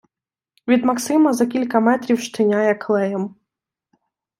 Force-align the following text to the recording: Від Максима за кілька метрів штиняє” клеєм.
Від 0.67 0.85
Максима 0.85 1.33
за 1.33 1.45
кілька 1.45 1.79
метрів 1.79 2.19
штиняє” 2.19 2.75
клеєм. 2.75 3.35